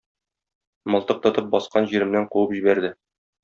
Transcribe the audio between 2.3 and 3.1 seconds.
куып җибәрде.